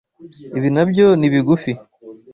[0.57, 1.71] Ibi nabyo ni bigufi.